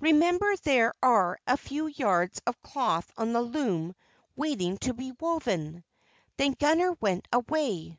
[0.00, 3.94] Remember there are a few yards of cloth on the loom
[4.34, 5.84] waiting to be woven."
[6.38, 7.98] Then Gunner went away.